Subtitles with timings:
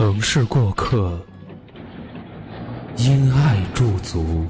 [0.00, 1.20] 城市过客，
[2.96, 4.46] 因爱驻足。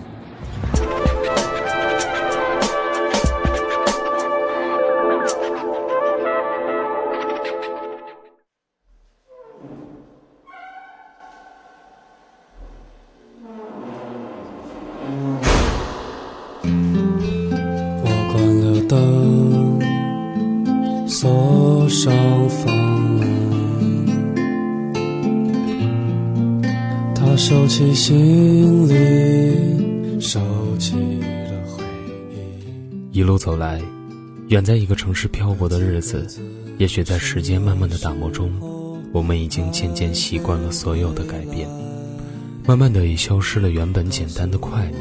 [27.31, 30.41] 他收起行李，收
[30.81, 31.85] 起了回
[33.13, 33.17] 忆。
[33.17, 33.81] 一路走来，
[34.49, 36.27] 远在一个城市漂泊的日子，
[36.77, 38.51] 也许在时间慢慢的打磨中，
[39.13, 41.69] 我们已经渐渐习惯了所有的改变，
[42.67, 44.99] 慢慢的也消失了原本简单的快乐。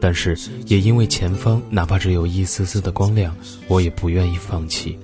[0.00, 4.96] 但是也因为前方哪怕只有一丝丝的光亮，我也不愿意放弃。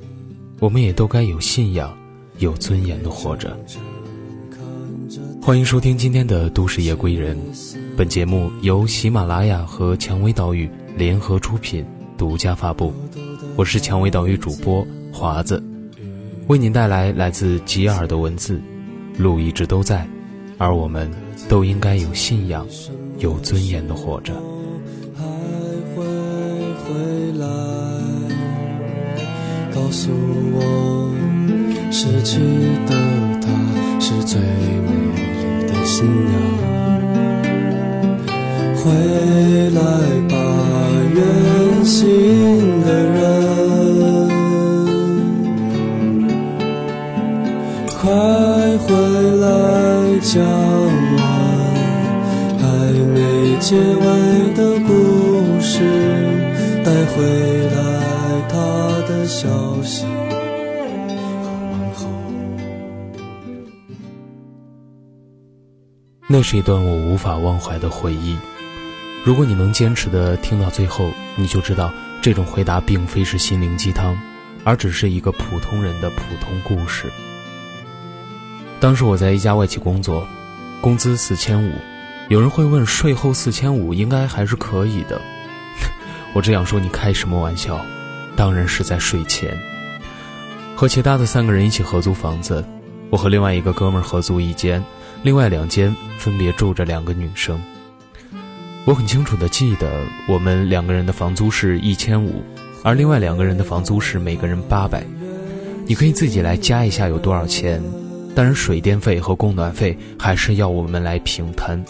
[0.60, 1.92] 我们也都该有信仰，
[2.38, 3.58] 有尊严的活着。
[5.48, 7.34] 欢迎收听今天的《都市夜归人》，
[7.96, 11.82] 本节目由喜马拉雅和蔷薇岛屿联合出品，
[12.18, 12.92] 独家发布。
[13.56, 15.64] 我是蔷薇岛屿主播华子，
[16.48, 18.60] 为您带来来自吉尔的文字。
[19.16, 20.06] 路一直都在，
[20.58, 21.10] 而我们
[21.48, 22.66] 都应该有信仰，
[23.16, 24.34] 有尊严的活着。
[25.16, 25.24] 还
[25.96, 26.04] 会
[26.84, 26.92] 回
[27.38, 27.46] 来，
[29.74, 31.10] 告诉我，
[31.90, 32.38] 失去
[32.86, 32.94] 的
[33.40, 33.48] 他
[33.98, 35.07] 是最美
[35.98, 36.32] 新娘。
[38.76, 38.84] 回
[39.70, 39.80] 来
[40.28, 40.32] 吧，
[41.12, 41.18] 远
[41.84, 41.98] 行
[42.84, 43.18] 的人，
[47.88, 47.98] 快
[48.86, 48.86] 回
[49.40, 49.44] 来，
[50.22, 50.30] 讲
[51.16, 51.20] 完
[52.60, 52.62] 还
[53.12, 53.18] 没
[53.58, 54.06] 结尾
[54.54, 54.88] 的故
[55.60, 55.82] 事，
[56.84, 57.16] 带回
[57.74, 57.76] 来
[58.48, 58.54] 他
[59.08, 59.48] 的消
[59.82, 60.06] 息
[66.30, 68.36] 那是一段我无法忘怀的回忆。
[69.24, 71.90] 如果你能坚持的听到最后，你就知道
[72.20, 74.14] 这种回答并非是心灵鸡汤，
[74.62, 77.10] 而只是一个普通人的普通故事。
[78.78, 80.28] 当时我在一家外企工作，
[80.82, 81.72] 工资四千五。
[82.28, 85.18] 有人会问，税后四千五应该还是可以的。
[86.34, 87.80] 我只想说，你开什么玩笑？
[88.36, 89.58] 当然是在税前。
[90.76, 92.62] 和其他的三个人一起合租房子，
[93.08, 94.84] 我和另外一个哥们儿合租一间，
[95.22, 97.60] 另外两间分别住着两个女生。
[98.84, 102.42] 我很清楚的记得，我们两个人的房租是一千五，
[102.82, 105.04] 而另外两个人的房租是每个人八百。
[105.86, 107.82] 你可以自己来加一下有多少钱。
[108.34, 111.82] 当然，水电费和供暖费还是要我们来平摊。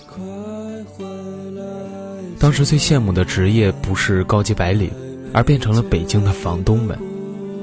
[2.38, 4.90] 当时最羡慕的职业不是高级白领，
[5.34, 6.98] 而变成了北京的房东们。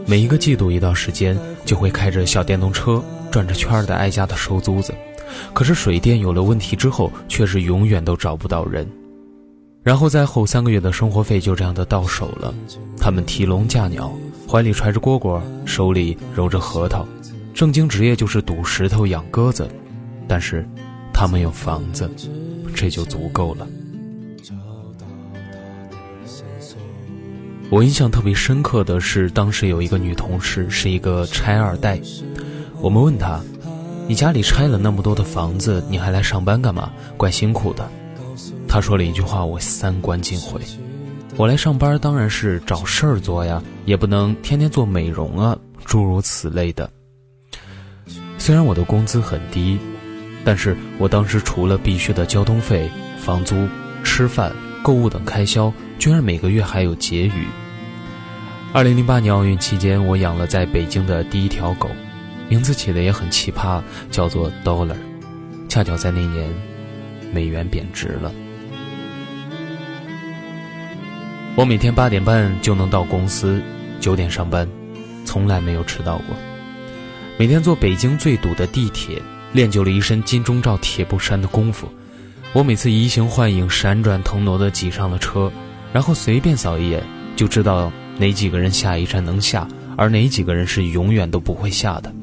[0.06, 4.94] 每一个季度一到时间，就会开着小电动车转着圈的挨家的收租子。
[5.53, 8.88] 可是水电有了问题之后，却是永远都找不到人。
[9.83, 12.54] 然后再后三个月的生活费就这样的到手了。
[12.98, 14.12] 他们提笼架鸟，
[14.50, 17.06] 怀里揣着蝈蝈，手里揉着核桃，
[17.54, 19.69] 正经职业就是赌石头养鸽子。
[20.27, 20.68] 但是，
[21.13, 22.10] 他们有房子，
[22.75, 23.68] 这就足够了。
[27.69, 32.00] 我印象特别深刻的是，当时有一个女同事是一个拆二代。
[32.81, 33.39] 我们问她
[34.07, 36.92] ：“你家里拆了那么多的房子，你还来上班干嘛？
[37.18, 37.90] 怪辛苦的。”
[38.68, 40.62] 他说了一句话，我三观尽毁。
[41.38, 46.90] 我来上班当然是找事儿做呀，也不能天天做美容啊，诸如此类的。
[48.38, 49.78] 虽然我的工资很低，
[50.44, 53.68] 但是我当时除了必须的交通费、房租、
[54.04, 54.51] 吃饭、
[54.84, 57.48] 购物等开销，居然每个月还有结余。
[58.72, 61.90] 二零零八年奥运期间，我养了在北京的第一条狗，
[62.50, 63.81] 名字起的也很奇葩，
[64.12, 64.97] 叫做 Dollar。
[65.68, 66.50] 恰巧在那年，
[67.33, 68.31] 美元贬值了。
[71.56, 73.62] 我每天八点半就能到公司，
[74.00, 74.68] 九点上班，
[75.25, 76.36] 从来没有迟到过。
[77.38, 79.21] 每天坐北京最堵的地铁，
[79.51, 81.89] 练就了一身金钟罩铁布衫的功夫。
[82.53, 85.51] 我每次移形换影、闪转腾挪地挤上了车，
[85.91, 87.03] 然后随便扫一眼
[87.36, 89.68] 就知道哪几个人下一站能下，
[89.98, 92.14] 而哪几个人是永远都不会下的。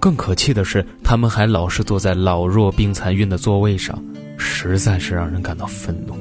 [0.00, 4.02] 更可气的是，他们还老是坐在老弱病残孕的座位上，
[4.38, 6.16] 实在是让人感到愤怒。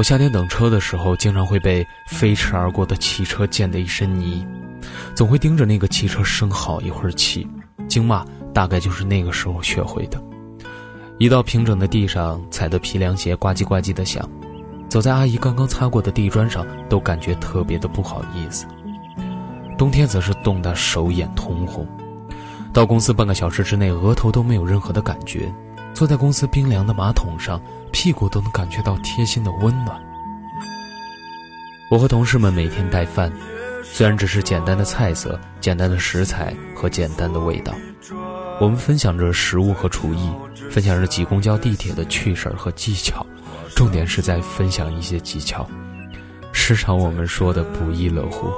[0.00, 4.46] 我夏天等车的时候，经常会被飞驰而过的汽车溅得一身泥，
[5.14, 7.46] 总会盯着那个汽车生好一会儿气。
[7.86, 8.24] 经骂
[8.54, 10.18] 大概就是那个时候学会的。
[11.18, 14.24] 一到平整的地上，踩的皮凉鞋呱唧呱唧的响；
[14.88, 18.64] 走在阿姨刚刚擦过的地砖上，都感觉特别的不好意思。
[19.76, 21.86] 冬天则是冻得手眼通红，
[22.72, 25.52] 到公司半个小时之内，额头都没有任何的感觉。
[25.92, 27.60] 坐在公司冰凉的马桶上，
[27.92, 30.00] 屁股都能感觉到贴心的温暖。
[31.90, 33.32] 我和同事们每天带饭，
[33.82, 37.74] 虽然只是简单的菜色、简单的食材和简单的味道，
[38.60, 40.30] 我们分享着食物和厨艺，
[40.70, 43.26] 分享着挤公交、地铁的趣事儿和技巧，
[43.74, 45.68] 重点是在分享一些技巧。
[46.52, 48.48] 时常我们说的不亦乐乎。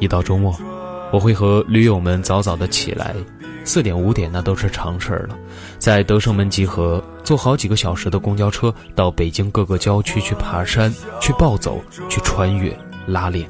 [0.00, 0.58] 一到周末，
[1.12, 3.14] 我会和驴友们早早的起来。
[3.64, 5.36] 四点五点那都是常事儿了，
[5.78, 12.76] 在德胜门集合，坐好几个小时的公交车到北京各个郊区去爬山、去暴走、去穿越、
[13.06, 13.48] 拉练，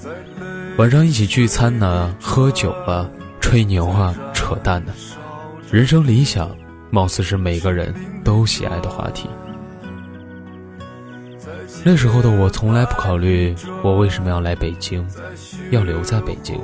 [0.78, 3.08] 晚上一起聚餐呢，喝酒啊，
[3.40, 4.92] 吹牛啊，扯淡呢，
[5.70, 6.48] 人生理想，
[6.90, 9.28] 貌似是每个人都喜爱的话题。
[11.82, 15.06] 那时候的我从来不考虑我为什么要来北京，
[15.70, 16.58] 要留在北京。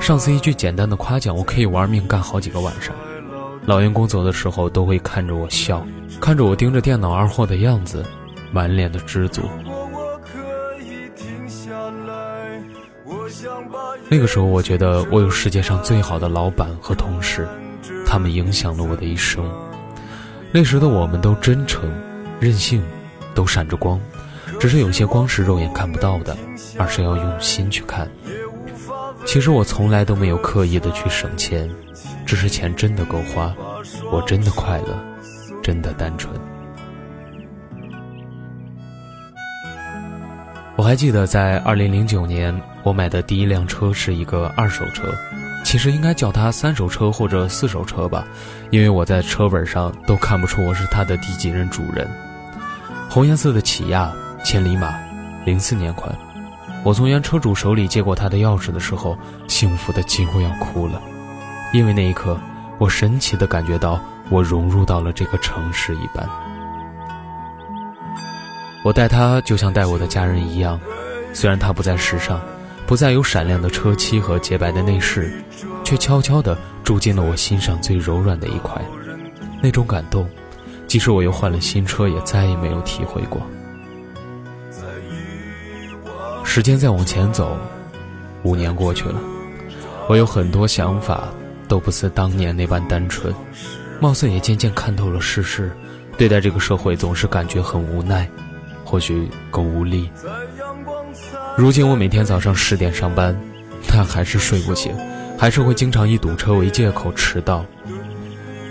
[0.00, 2.94] 上司一句简单的夸奖，我可以玩命干好几个晚上。
[3.66, 5.84] 老员工走的时候都会看着我笑，
[6.20, 8.04] 看着我盯着电脑而货的样子，
[8.52, 9.42] 满脸的知足。
[14.08, 17.48] 那个时候，我觉得我有世界上最好的老板和同事，
[18.06, 19.44] 他们影响了我的一生。
[20.52, 21.90] 那时的我们都真诚、
[22.38, 22.80] 任性，
[23.34, 24.00] 都闪着光，
[24.60, 26.36] 只是有些光是肉眼看不到的，
[26.78, 28.08] 而是要用心去看。
[29.26, 31.68] 其实我从来都没有刻意的去省钱，
[32.24, 33.54] 只是钱真的够花，
[34.10, 34.98] 我真的快乐，
[35.62, 36.32] 真的单纯。
[40.76, 45.12] 我还记得在二零零九年，我买的第一辆车是一个二手车，
[45.64, 48.24] 其实应该叫它三手车或者四手车吧，
[48.70, 52.08] 因为我在车本上都看不出我是它的第几任主人。
[53.10, 54.12] 红颜色的起亚，
[54.44, 54.94] 千里马，
[55.44, 56.14] 零四年款。
[56.86, 61.02] 我从原车主手里接过他的钥匙的时候，幸福的几乎要哭了，
[61.72, 62.38] 因为那一刻，
[62.78, 64.00] 我神奇的感觉到
[64.30, 66.24] 我融入到了这个城市一般。
[68.84, 70.78] 我待他就像待我的家人一样，
[71.32, 72.40] 虽然他不再时尚，
[72.86, 75.32] 不再有闪亮的车漆和洁白的内饰，
[75.82, 78.80] 却悄悄地住进了我心上最柔软的一块。
[79.60, 80.24] 那种感动，
[80.86, 83.42] 即使我又换了新车，也再也没有体会过。
[86.46, 87.54] 时间在往前走，
[88.44, 89.20] 五年过去了，
[90.08, 91.28] 我有很多想法，
[91.68, 93.34] 都不似当年那般单纯，
[94.00, 95.70] 貌似也渐渐看透了世事，
[96.16, 98.26] 对待这个社会总是感觉很无奈，
[98.84, 100.08] 或许更无力。
[101.58, 103.38] 如今我每天早上十点上班，
[103.88, 104.96] 但还是睡不醒，
[105.36, 107.66] 还是会经常以堵车为借口迟到。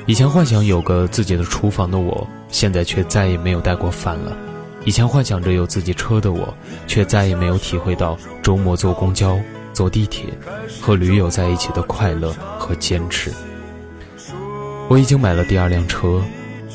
[0.07, 4.35] 以前幻想有个自己的厨房的我，现在却再也没有带过饭了。
[4.85, 6.53] 以前幻想着有自己车的我，
[6.87, 9.37] 却再也没有体会到周末坐公交、
[9.73, 10.25] 坐地铁
[10.79, 13.31] 和驴友在一起的快乐和坚持。
[14.87, 16.21] 我已经买了第二辆车，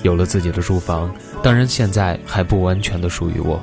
[0.03, 3.63] 有了自己的住房，当然现在还不完全的属于我。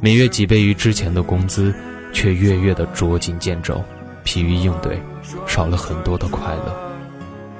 [0.00, 1.74] 每月几倍于之前的工资，
[2.12, 3.82] 却月月的捉襟见肘，
[4.22, 5.00] 疲于应对，
[5.46, 6.76] 少了很多的快乐。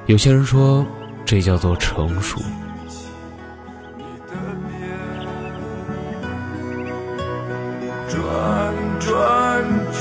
[0.05, 0.85] 有些人说，
[1.25, 2.39] 这叫做成熟。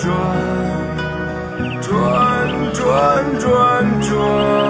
[0.01, 0.11] 转
[1.81, 3.85] 转转转。
[4.01, 4.64] 转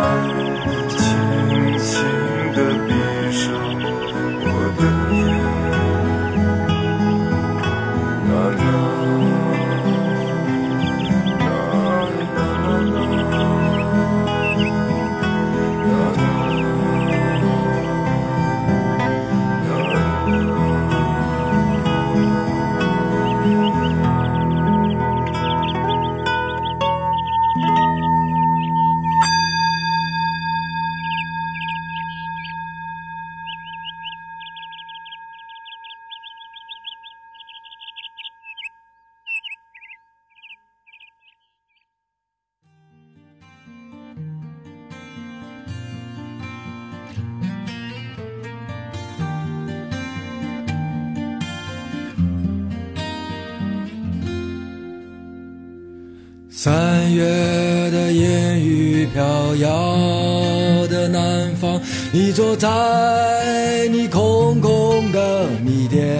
[56.66, 57.24] 三月
[57.92, 61.80] 的烟雨飘摇的南方，
[62.12, 66.18] 你坐在你空空的米店，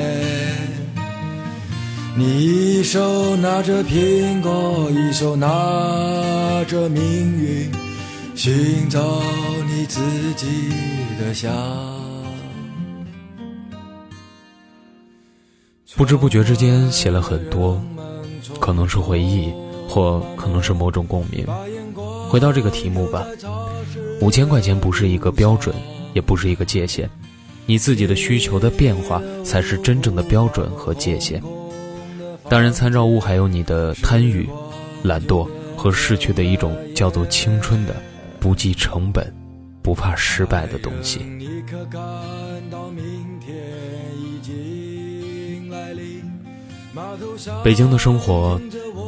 [2.16, 5.48] 你一手拿着苹果，一手拿
[6.66, 7.02] 着命
[7.42, 7.72] 运，
[8.36, 9.02] 寻找
[9.68, 10.00] 你自
[10.36, 10.46] 己
[11.20, 11.52] 的香。
[15.96, 17.82] 不知不觉之间写了很多，
[18.60, 19.52] 可能是回忆。
[19.96, 21.48] 或可能是某种共鸣。
[22.28, 23.26] 回到这个题目吧，
[24.20, 25.74] 五千块钱不是一个标准，
[26.14, 27.10] 也不是一个界限，
[27.66, 31.42] 你自己的需求的变化才是真正的标准和界限。
[32.50, 34.50] 当然，参照物还有你的贪欲、
[35.02, 35.48] 懒惰
[35.78, 37.96] 和逝去的一种叫做青春的
[38.38, 39.34] 不计成本、
[39.82, 41.22] 不怕失败的东西。
[47.64, 48.60] 北京的生活。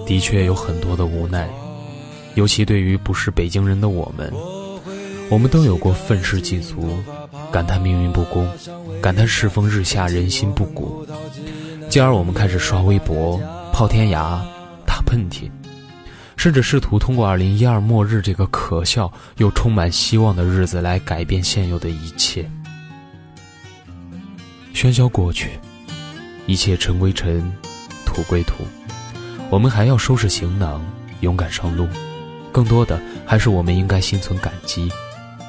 [0.07, 1.47] 的确有很多的无奈，
[2.35, 4.31] 尤其对于不是北京人的我们，
[5.29, 6.97] 我们都有过愤世嫉俗，
[7.51, 8.49] 感叹命运不公，
[9.01, 11.05] 感叹世风日下，人心不古。
[11.89, 13.37] 继而我们开始刷微博、
[13.73, 14.39] 泡天涯、
[14.85, 15.51] 打喷嚏，
[16.37, 22.49] 甚至试图通过2012末日这个可笑又充满希望的日子来改变现有的一切。
[24.73, 25.51] 喧嚣过去，
[26.45, 27.51] 一切尘归尘，
[28.05, 28.63] 土归土。
[29.49, 30.81] 我们还要收拾行囊，
[31.21, 31.87] 勇敢上路。
[32.51, 34.91] 更多的还是我们应该心存感激，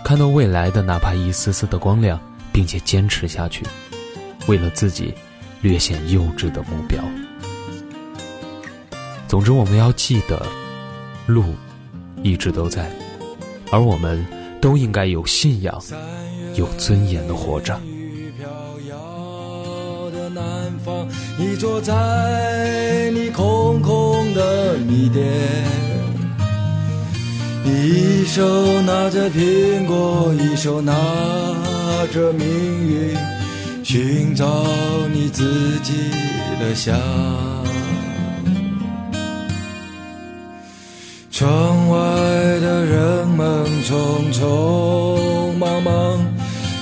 [0.04, 2.20] 看到未来的哪怕一丝丝的光亮，
[2.52, 3.64] 并且坚持下去，
[4.46, 5.12] 为了自己
[5.62, 7.02] 略显幼稚的目标。
[9.26, 10.46] 总之，我们要记得，
[11.26, 11.54] 路
[12.22, 12.90] 一直都在，
[13.72, 14.24] 而我们
[14.60, 15.82] 都应该有信仰、
[16.54, 17.78] 有尊严的活着。
[21.40, 25.24] 你坐在你空空的米店，
[27.62, 28.42] 你一手
[28.82, 30.92] 拿着苹果，一手拿
[32.12, 32.44] 着命
[32.88, 33.16] 运，
[33.84, 34.44] 寻找
[35.12, 36.10] 你自己
[36.58, 36.98] 的香。
[41.30, 41.98] 窗外
[42.58, 46.27] 的人们匆匆忙忙，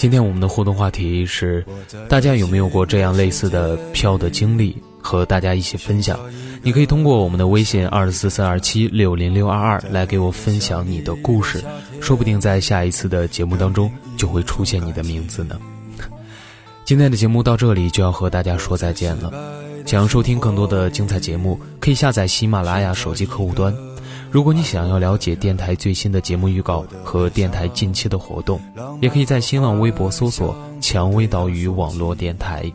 [0.00, 1.62] 今天我们的互动话题是：
[2.08, 4.74] 大家有没有过这样类似的飘的经历？
[5.02, 6.18] 和大家一起分享。
[6.62, 11.62] 你可以通过我们的微信二四四二七六零六二二来给我分享你的故事，
[12.00, 15.58] 说不定在下一次的节目当中就会出现你的名字呢。
[16.86, 19.30] 今天的节目到这里就要和大家说再见了。
[19.84, 23.74] 想要收听更多的精彩节目，可以下载喜马拉雅手机客户端。
[24.30, 28.60] 如果你想要了解电台最新的节目预告和电台近期的活动，
[29.00, 32.72] 也可以在新浪微博搜索“蔷薇岛屿网络电台”，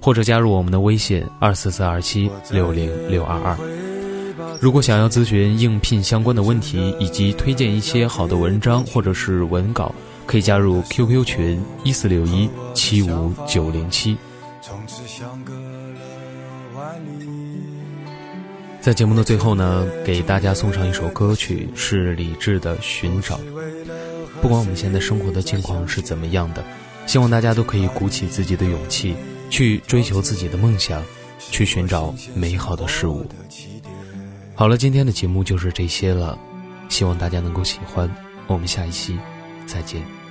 [0.00, 3.58] 或者加入我们的微信二四四二七六零六二二。
[4.60, 9.92] 如果想要咨询应聘相关的问题，以及推荐一些好的文章或者是文稿，
[10.26, 14.16] 可以加入 QQ 群一四六一七五九零七。
[18.84, 23.38] 在节目的最后呢，给大家送上一首歌曲，是李志的《寻找》。
[24.42, 26.62] 不管我们现在生活的境况是怎么样的，
[27.06, 29.16] 希望大家都可以鼓起自己的勇气，
[29.48, 31.02] 去追求自己的梦想，
[31.38, 33.26] 去寻找美好的事物。
[34.54, 36.38] 好了，今天的节目就是这些了，
[36.90, 38.14] 希望大家能够喜欢。
[38.48, 39.18] 我们下一期
[39.66, 40.23] 再见。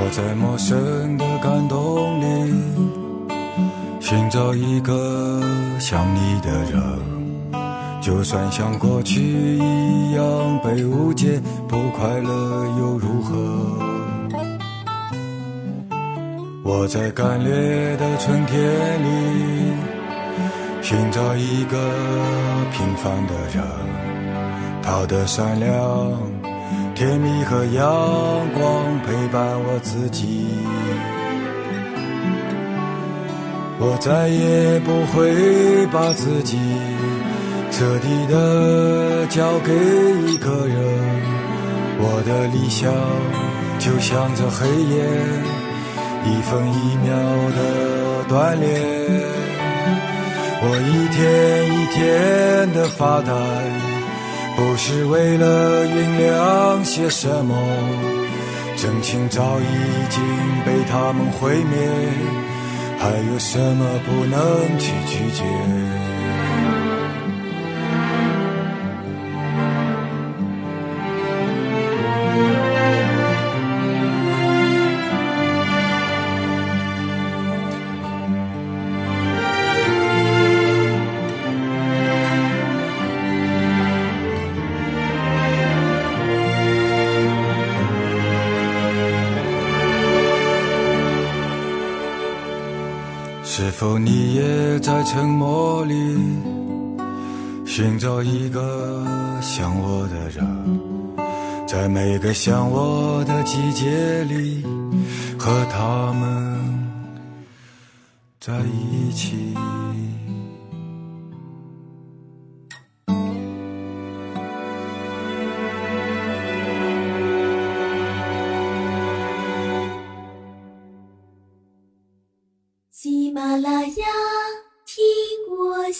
[0.00, 2.54] 我在陌生的感动里
[4.00, 5.42] 寻找一个
[5.80, 6.80] 像你的人，
[8.00, 10.22] 就算像过去一样
[10.62, 13.34] 被误解，不快乐又如何？
[16.62, 18.56] 我在干裂的春天
[19.02, 19.72] 里
[20.80, 21.76] 寻找一个
[22.72, 23.64] 平凡的人，
[24.80, 26.37] 他的善良。
[26.98, 27.84] 甜蜜和阳
[28.54, 30.48] 光陪伴我自己，
[33.78, 36.58] 我再也不会把自己
[37.70, 39.72] 彻底的交给
[40.26, 40.76] 一个人。
[42.00, 42.92] 我的理想
[43.78, 45.04] 就像这黑夜，
[46.26, 47.14] 一分一秒
[47.54, 47.58] 的
[48.28, 48.66] 锻炼。
[50.60, 51.22] 我一天
[51.80, 53.87] 一天的发呆。
[54.58, 57.54] 不是为了酝酿些什么，
[58.76, 59.64] 真情早已
[60.10, 60.20] 经
[60.66, 61.78] 被他们毁灭，
[62.98, 65.44] 还有什么不能去拒绝？
[94.80, 95.94] 在沉默里
[97.66, 99.04] 寻找一个
[99.42, 100.46] 想我的人，
[101.66, 104.64] 在每个想我的季节里
[105.38, 106.58] 和他们
[108.40, 109.54] 在一起？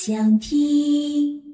[0.09, 1.48] 想听。